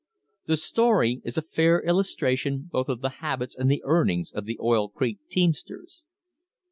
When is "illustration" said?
1.83-2.67